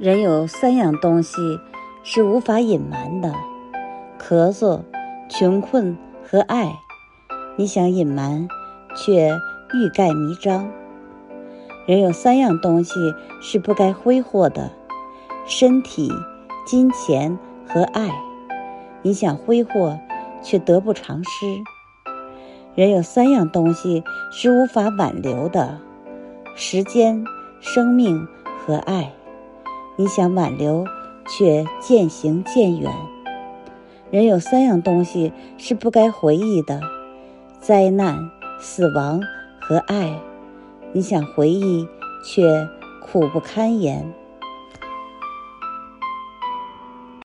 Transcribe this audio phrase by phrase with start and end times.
[0.00, 1.60] 人有三样东西
[2.02, 3.34] 是无法隐瞒的：
[4.18, 4.80] 咳嗽、
[5.28, 5.94] 穷困
[6.26, 6.74] 和爱。
[7.58, 8.48] 你想隐瞒，
[8.96, 9.28] 却
[9.74, 10.66] 欲盖弥彰。
[11.86, 12.94] 人有三样东西
[13.42, 14.70] 是不该挥霍的：
[15.44, 16.10] 身体、
[16.64, 17.38] 金钱
[17.68, 18.08] 和爱。
[19.02, 19.98] 你想挥霍，
[20.40, 21.46] 却得不偿失。
[22.74, 25.78] 人有三样东西是无法挽留的：
[26.56, 27.22] 时间、
[27.60, 28.26] 生命
[28.64, 29.12] 和爱。
[30.00, 30.86] 你想挽留，
[31.28, 32.90] 却渐行渐远。
[34.10, 36.80] 人有三样东西是不该回忆的：
[37.60, 38.16] 灾难、
[38.58, 39.20] 死亡
[39.60, 40.18] 和爱。
[40.94, 41.86] 你想回忆，
[42.24, 42.66] 却
[43.02, 44.10] 苦不堪言。